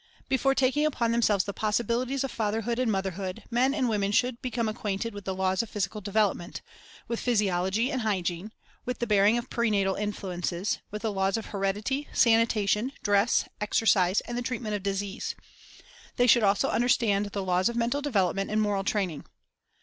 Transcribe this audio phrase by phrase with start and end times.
[0.27, 4.41] Before taking upon themselves the possibilities of fatherhood and mother hood, men and women should
[4.41, 6.63] become acquainted with the laws of physical development,—
[7.07, 8.51] with physiology and hygiene,
[8.83, 14.35] with the bearing of prenatal influences, with the laws of heredity, sanitation, dress, exercise, and
[14.35, 15.35] the treat ment of disease;
[16.15, 19.23] they should also understand the laws of mental development and moral training.